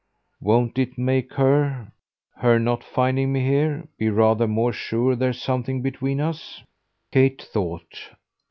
[0.39, 1.91] "Won't it make her
[2.37, 6.63] her not finding me here be rather more sure there's something between us?"
[7.11, 8.09] Kate thought.